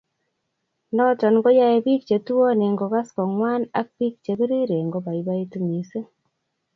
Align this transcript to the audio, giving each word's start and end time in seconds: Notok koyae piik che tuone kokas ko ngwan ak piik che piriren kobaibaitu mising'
Notok 0.95 1.35
koyae 1.43 1.77
piik 1.85 2.01
che 2.09 2.17
tuone 2.27 2.65
kokas 2.79 3.09
ko 3.15 3.23
ngwan 3.31 3.61
ak 3.79 3.87
piik 3.97 4.15
che 4.23 4.31
piriren 4.39 4.87
kobaibaitu 4.93 5.57
mising' 5.67 6.09